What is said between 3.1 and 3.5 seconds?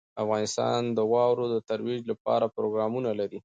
لري.